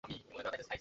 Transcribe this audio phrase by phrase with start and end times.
[0.03, 0.71] গেছে, গেছে!